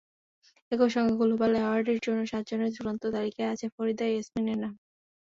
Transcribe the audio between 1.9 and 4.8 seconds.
জন্য সাতজনের চূড়ান্ত তালিকায় আছে ফরিদা ইয়াসমিনের নাম।